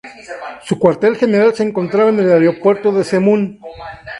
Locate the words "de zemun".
2.91-3.59